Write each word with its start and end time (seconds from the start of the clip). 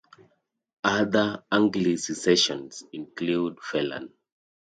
Other 0.83 1.43
anglicisations 1.51 2.83
include 2.91 3.59
Phelan. 3.61 4.11